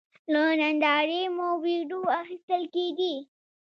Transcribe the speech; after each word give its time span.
له 0.31 0.43
نندارې 0.61 1.21
مو 1.35 1.49
وېډیو 1.63 1.99
اخیستل 2.21 2.63
کېدې. 2.73 3.13